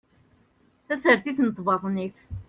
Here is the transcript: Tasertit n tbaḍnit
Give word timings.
Tasertit 0.87 1.39
n 1.45 1.49
tbaḍnit 1.57 2.17